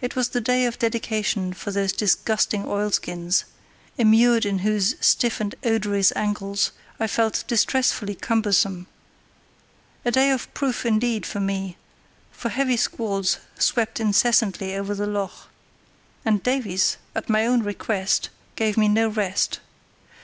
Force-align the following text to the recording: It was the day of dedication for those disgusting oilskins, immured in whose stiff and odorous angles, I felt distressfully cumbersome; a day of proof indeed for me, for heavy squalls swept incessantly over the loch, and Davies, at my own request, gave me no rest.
It 0.00 0.16
was 0.16 0.30
the 0.30 0.40
day 0.40 0.64
of 0.66 0.76
dedication 0.80 1.52
for 1.52 1.70
those 1.70 1.92
disgusting 1.92 2.66
oilskins, 2.66 3.44
immured 3.96 4.44
in 4.44 4.58
whose 4.66 4.96
stiff 4.98 5.38
and 5.40 5.54
odorous 5.62 6.10
angles, 6.16 6.72
I 6.98 7.06
felt 7.06 7.44
distressfully 7.46 8.16
cumbersome; 8.16 8.88
a 10.04 10.10
day 10.10 10.32
of 10.32 10.52
proof 10.52 10.84
indeed 10.84 11.24
for 11.24 11.38
me, 11.38 11.76
for 12.32 12.48
heavy 12.48 12.76
squalls 12.76 13.38
swept 13.56 14.00
incessantly 14.00 14.74
over 14.74 14.96
the 14.96 15.06
loch, 15.06 15.48
and 16.24 16.42
Davies, 16.42 16.96
at 17.14 17.28
my 17.30 17.46
own 17.46 17.62
request, 17.62 18.30
gave 18.56 18.76
me 18.76 18.88
no 18.88 19.06
rest. 19.06 19.60